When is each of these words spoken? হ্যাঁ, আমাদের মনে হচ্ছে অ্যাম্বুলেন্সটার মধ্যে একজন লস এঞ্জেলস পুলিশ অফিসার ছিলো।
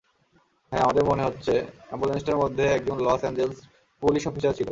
হ্যাঁ, 0.71 0.83
আমাদের 0.83 1.03
মনে 1.03 1.23
হচ্ছে 1.23 1.53
অ্যাম্বুলেন্সটার 1.87 2.37
মধ্যে 2.37 2.63
একজন 2.67 2.97
লস 2.99 3.21
এঞ্জেলস 3.23 3.57
পুলিশ 4.03 4.23
অফিসার 4.27 4.53
ছিলো। 4.53 4.59